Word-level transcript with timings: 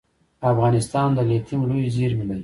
افغانستان 0.51 1.09
د 1.17 1.19
لیتیم 1.29 1.59
لویې 1.69 1.91
زیرمې 1.95 2.25
لري 2.29 2.39